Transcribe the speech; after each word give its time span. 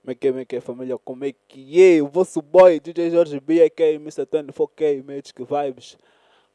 Como 0.00 0.12
é 0.12 0.14
que 0.14 0.28
é, 0.28 0.30
como 0.30 0.40
é 0.40 0.44
que 0.44 0.56
é, 0.56 0.60
família? 0.60 0.98
Como 0.98 1.24
é 1.24 1.32
que 1.32 1.82
é? 1.82 2.02
O 2.02 2.08
vosso 2.08 2.40
boy, 2.40 2.80
DJ 2.80 3.10
Jorge 3.10 3.40
B, 3.40 3.62
aqui, 3.62 3.94
Mr. 3.94 4.24
24K, 4.26 5.04
Magic 5.04 5.34
Vibes. 5.42 5.98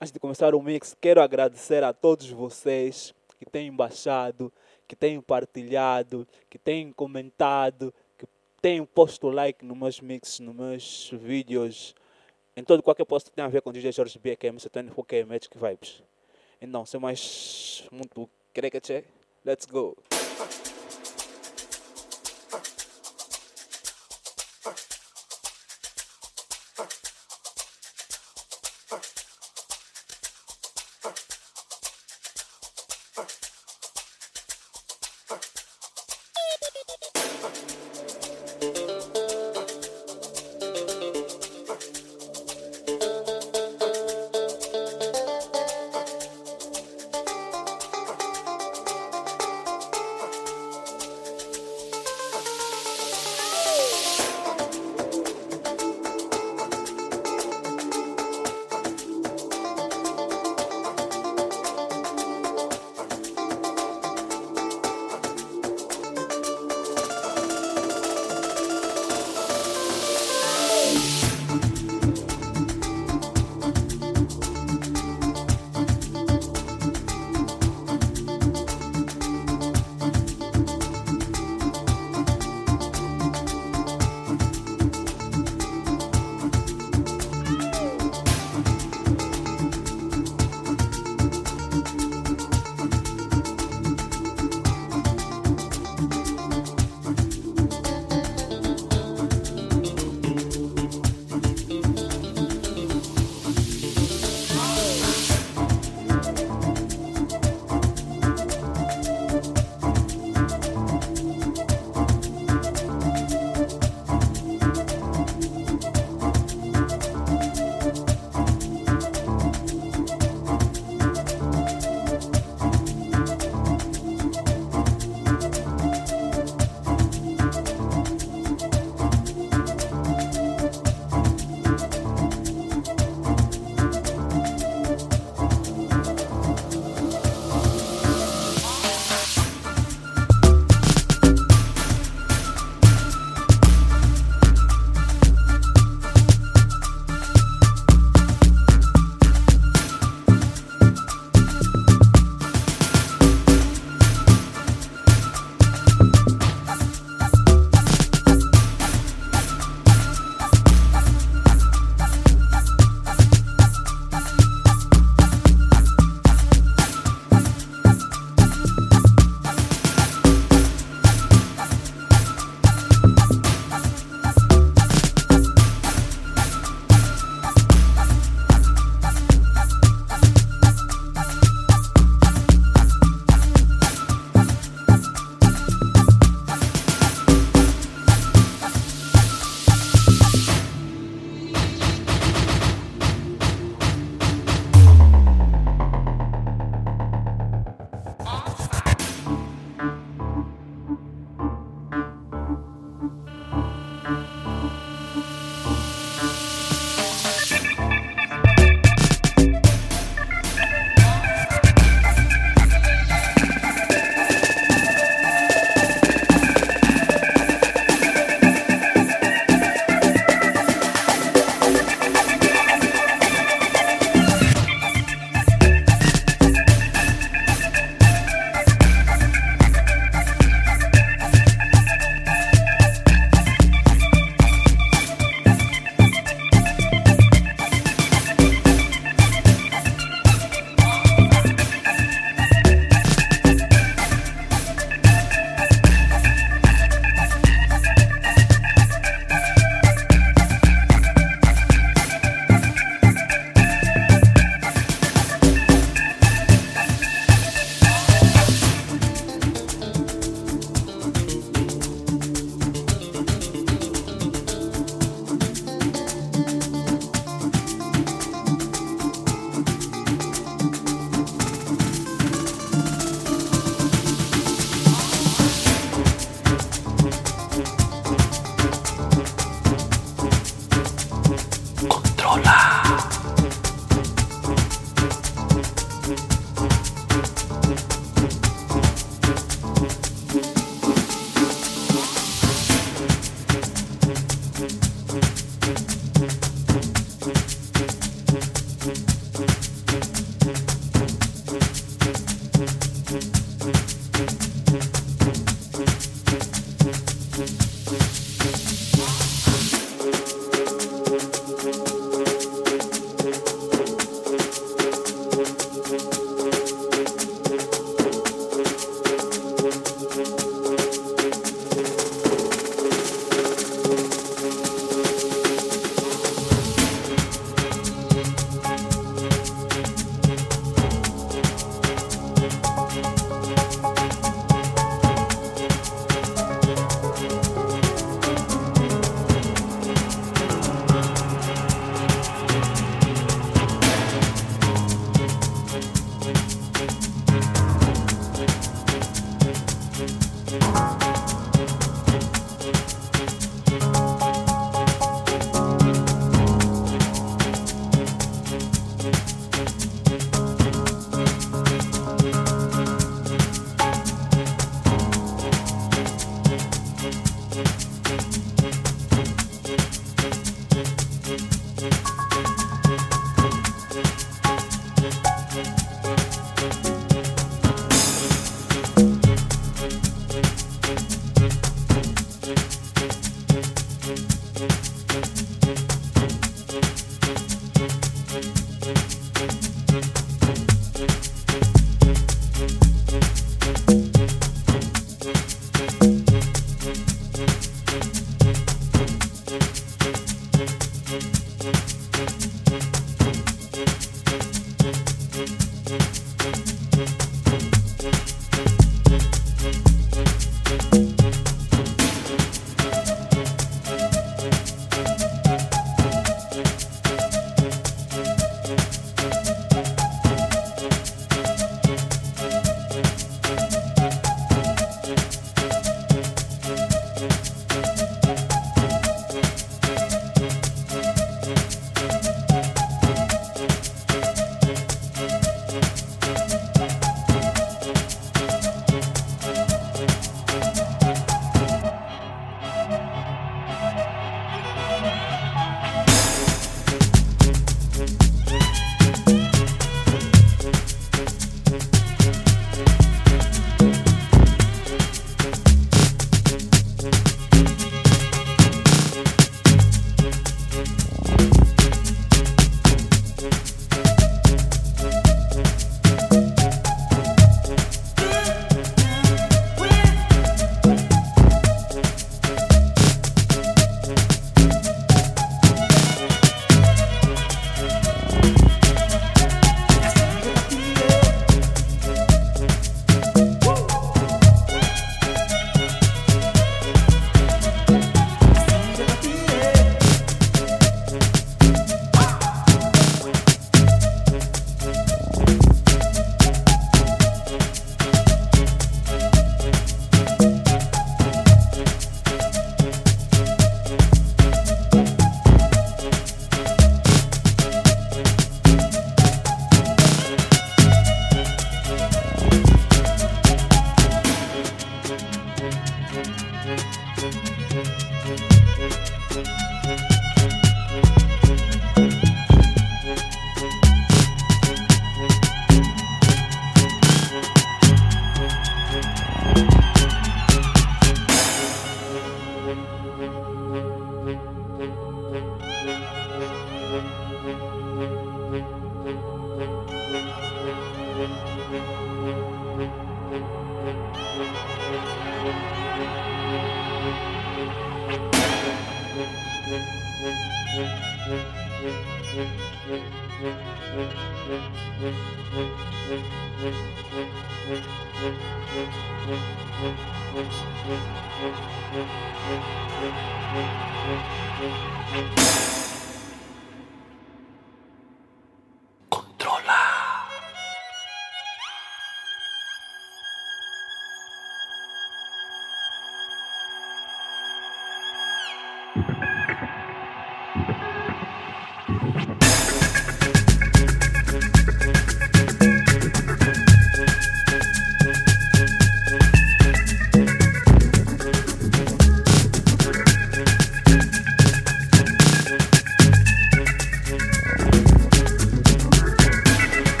Antes 0.00 0.12
de 0.12 0.18
começar 0.18 0.54
o 0.54 0.62
mix, 0.62 0.96
quero 1.00 1.20
agradecer 1.20 1.84
a 1.84 1.92
todos 1.92 2.30
vocês 2.30 3.14
que 3.38 3.50
têm 3.50 3.70
baixado, 3.72 4.52
que 4.88 4.96
têm 4.96 5.20
partilhado, 5.20 6.26
que 6.48 6.58
têm 6.58 6.92
comentado, 6.92 7.92
que 8.18 8.26
têm 8.60 8.84
posto 8.84 9.28
like 9.28 9.64
nos 9.64 9.76
meus 9.76 10.00
mixes, 10.00 10.40
nos 10.40 10.54
meus 10.54 11.10
vídeos, 11.12 11.94
em 12.56 12.62
todo 12.62 12.82
qualquer 12.82 13.04
post 13.04 13.30
que 13.30 13.36
tenha 13.36 13.46
a 13.46 13.50
ver 13.50 13.62
com 13.62 13.72
DJ 13.72 13.92
Jorge 13.92 14.18
B, 14.18 14.32
aqui, 14.32 14.46
Mr. 14.46 14.70
24K, 14.70 15.24
Magic 15.26 15.58
Vibes. 15.58 16.02
Então, 16.60 16.86
sem 16.86 17.00
mais 17.00 17.84
muito 17.90 18.28
crecache, 18.52 19.04
let's 19.44 19.66
go. 19.66 19.96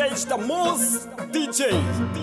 DJs 0.00 0.24
da 0.24 0.38
DJ, 0.38 1.04
DJ. 1.30 2.19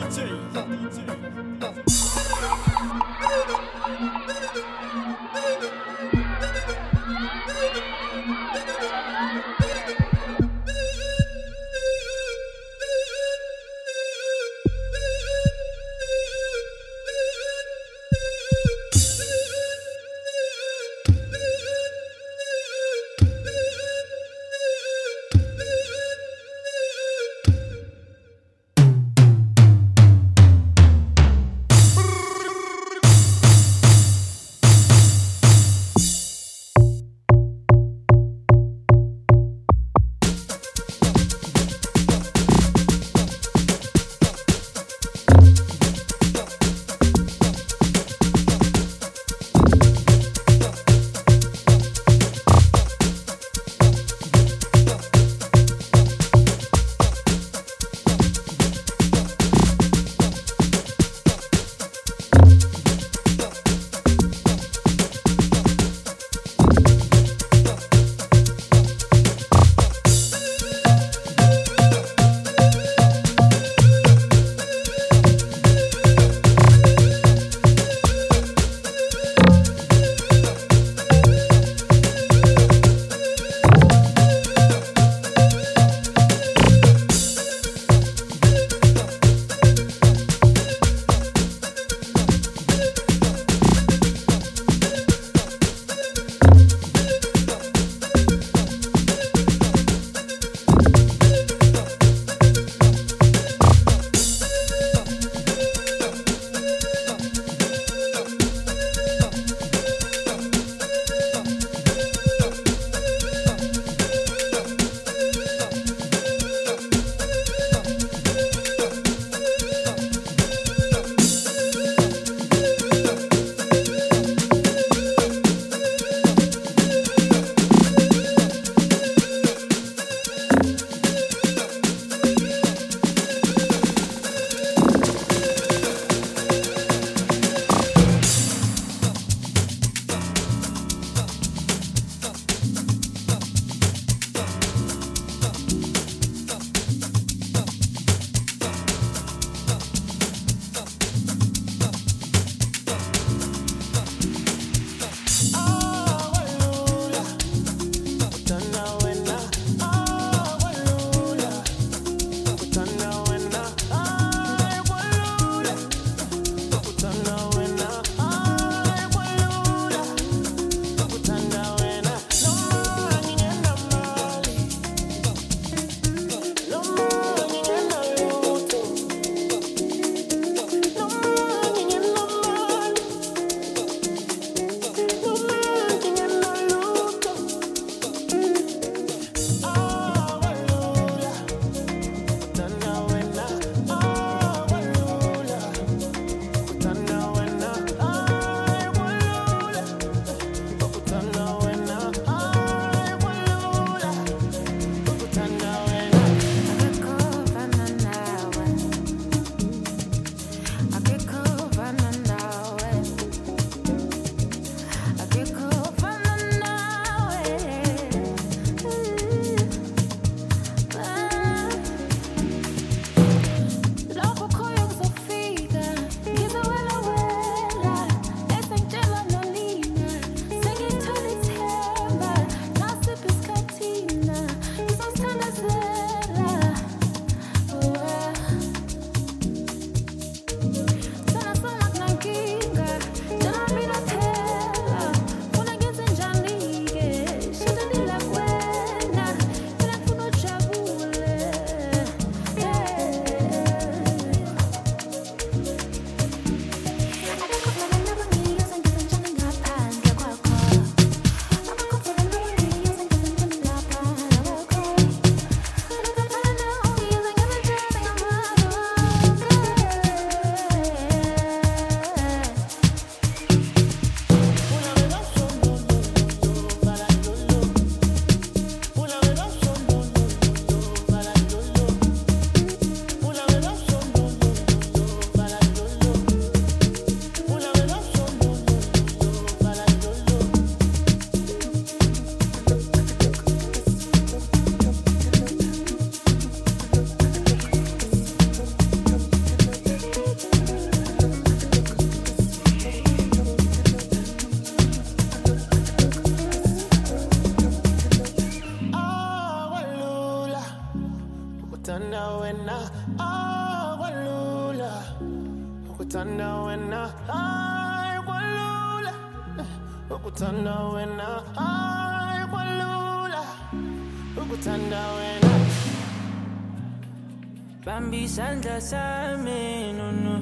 Isandla 328.38 328.80
sami 328.80 329.94
la 329.98 330.36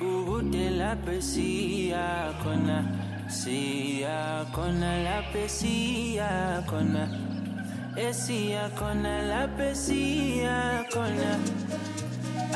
Ubude 0.00 0.70
laphe 0.78 1.18
siyakhona 1.18 2.78
Siyakhona 3.26 5.02
laphe 5.02 5.48
la 5.48 7.08
Esiyakhona 7.96 9.14
laphe 9.30 9.74
siyakhona 9.74 11.30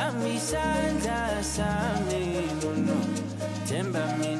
Ami 0.06 0.36
isandla 0.36 1.42
no 1.42 2.70
no. 2.86 2.98
Temba 3.66 4.06
mi. 4.20 4.37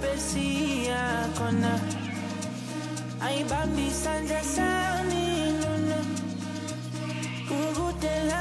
pesi 0.00 0.86
ya 0.86 1.28
kona 1.38 1.80
aibambi 3.26 3.90
sanja 3.90 4.40
sami 4.54 5.52
luna 5.60 5.98
kungute 7.48 8.14
la 8.30 8.38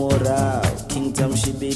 moral. 0.00 0.62
Kingdom 0.88 1.36
she 1.36 1.52
be 1.52 1.70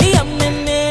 Liam 0.00 0.40
and 0.42 0.83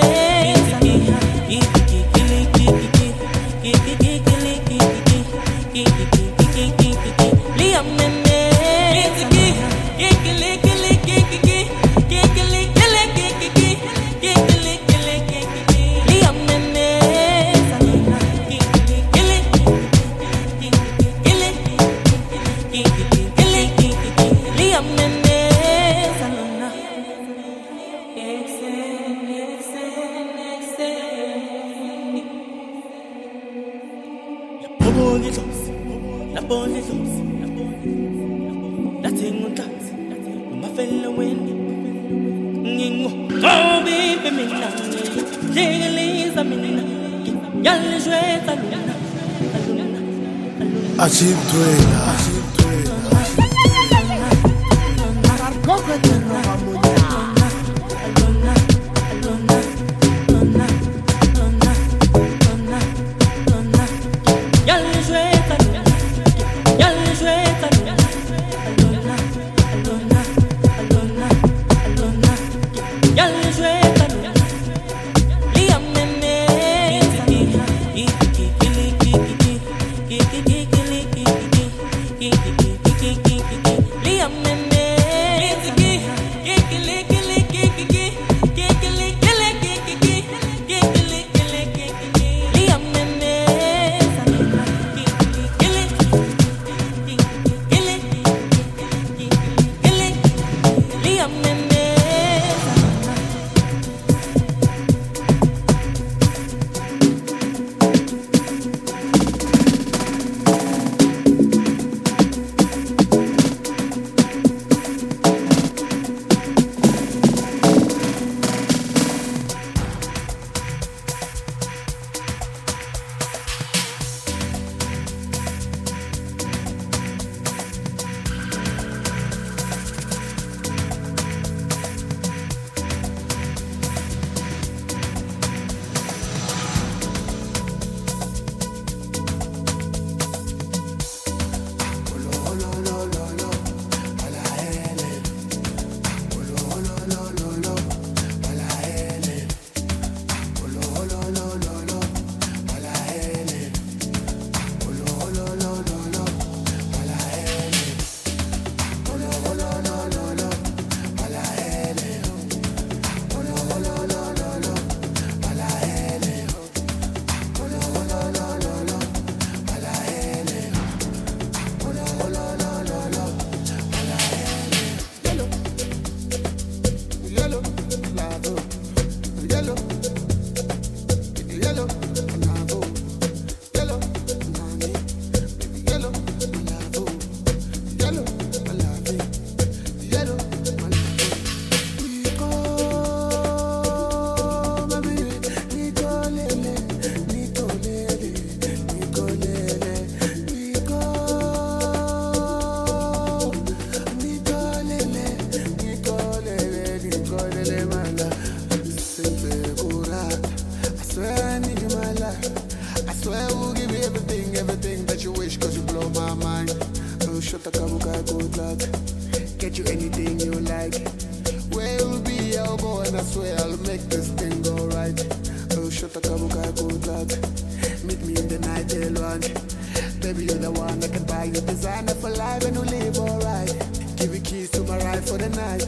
Baby, 229.23 230.43
you're 230.43 230.57
the 230.57 230.69
one 230.69 230.99
that 230.99 231.13
can 231.13 231.23
buy 231.23 231.45
you 231.45 231.61
designer 231.61 232.13
for 232.13 232.29
life 232.29 232.65
and 232.65 232.75
you 232.75 232.81
live 232.81 233.17
alright. 233.17 233.71
Give 234.17 234.33
me 234.33 234.41
keys 234.41 234.69
to 234.71 234.83
my 234.83 234.97
ride 234.97 235.25
for 235.25 235.37
the 235.37 235.47
night. 235.47 235.85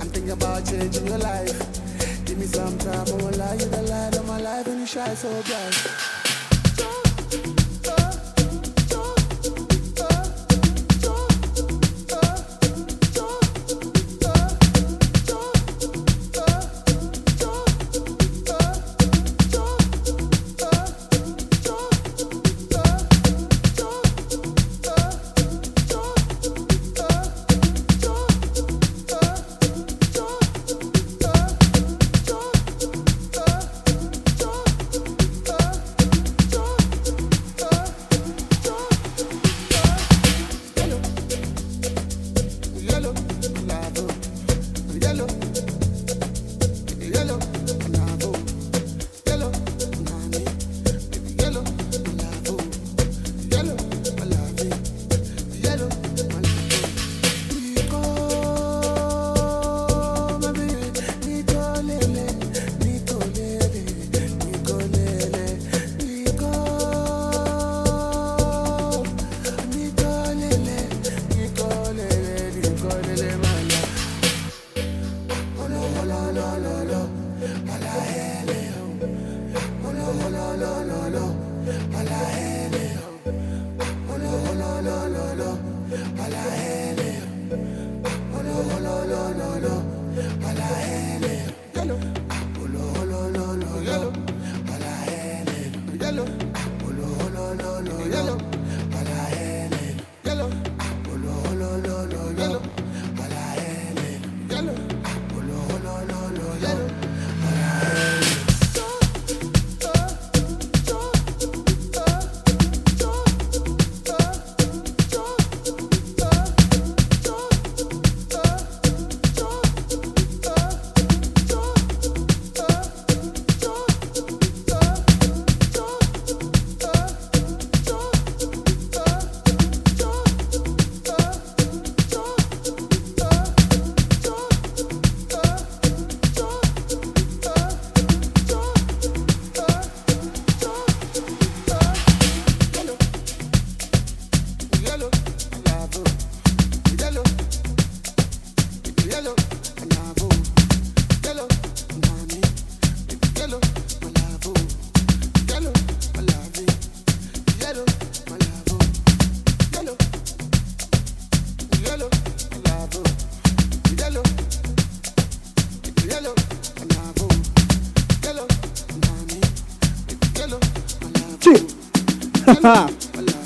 I'm 0.00 0.08
thinking 0.08 0.30
about 0.30 0.64
changing 0.64 1.08
your 1.08 1.18
life. 1.18 1.58
Give 2.24 2.38
me 2.38 2.46
some 2.46 2.78
time, 2.78 3.04
I 3.08 3.12
won't 3.20 3.36
lie, 3.36 3.54
you're 3.54 3.68
the 3.68 3.82
light 3.82 4.16
of 4.16 4.28
my 4.28 4.40
life 4.40 4.68
and 4.68 4.78
you 4.78 4.86
shine 4.86 5.16
so 5.16 5.42
bright. 5.42 6.27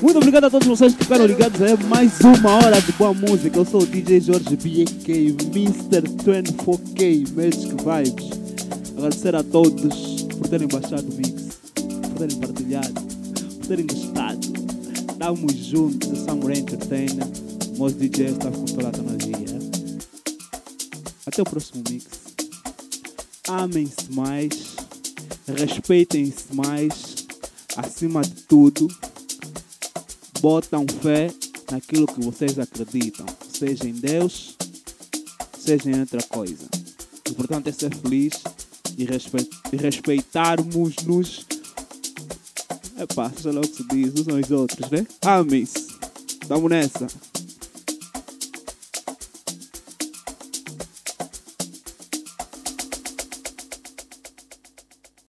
Muito 0.00 0.16
obrigado 0.16 0.44
a 0.44 0.50
todos 0.50 0.66
vocês 0.66 0.94
que 0.94 1.04
ficaram 1.04 1.26
ligados 1.26 1.60
a 1.60 1.76
mais 1.86 2.18
uma 2.20 2.50
hora 2.56 2.80
de 2.80 2.92
boa 2.92 3.12
música. 3.12 3.58
Eu 3.58 3.64
sou 3.64 3.82
o 3.82 3.86
DJ 3.86 4.20
Jorge 4.20 4.56
BK, 4.56 5.36
Mr. 5.54 6.02
24K, 6.02 7.28
Magic 7.36 7.74
Vibes. 7.76 8.30
Agradecer 8.96 9.36
a 9.36 9.42
todos 9.42 10.22
por 10.22 10.48
terem 10.48 10.66
baixado 10.66 11.06
o 11.08 11.14
mix, 11.14 11.60
por 11.74 12.18
terem 12.18 12.36
partilhado, 12.38 13.02
por 13.58 13.66
terem 13.66 13.86
gostado. 13.86 14.40
Estamos 15.10 15.54
juntos, 15.56 16.10
a 16.10 16.24
Samurai 16.24 16.58
Entertainer. 16.58 17.26
Meus 17.76 17.92
DJs 17.94 18.32
estão 18.32 18.50
com 18.50 18.64
toda 18.64 18.88
a 18.88 19.02
magia. 19.02 19.58
Até 21.26 21.42
o 21.42 21.44
próximo 21.44 21.84
mix. 21.90 22.06
Amem-se 23.46 24.10
mais, 24.10 24.74
respeitem-se 25.46 26.54
mais, 26.54 27.26
acima 27.76 28.22
de 28.22 28.42
tudo 28.48 28.88
botam 30.42 30.84
fé 31.00 31.32
naquilo 31.70 32.04
que 32.04 32.20
vocês 32.20 32.58
acreditam, 32.58 33.24
seja 33.48 33.88
em 33.88 33.92
Deus, 33.92 34.56
seja 35.56 35.88
em 35.88 36.00
outra 36.00 36.20
coisa. 36.24 36.66
O 37.28 37.30
importante 37.30 37.68
é 37.68 37.72
ser 37.72 37.94
feliz 37.94 38.42
e, 38.98 39.04
respe 39.04 39.48
respeitarmos-nos. 39.72 41.46
Epá, 42.98 43.30
seja 43.30 43.52
lá 43.52 43.60
o 43.60 43.62
que 43.62 43.76
se 43.76 43.88
diz, 43.88 44.12
uns 44.20 44.28
aos 44.28 44.50
outros, 44.50 44.90
né? 44.90 45.06
Amém-se. 45.22 45.86
Tamo 46.48 46.68
nessa. 46.68 47.06